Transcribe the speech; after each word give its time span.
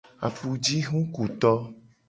Apujihukuto. 0.27 1.51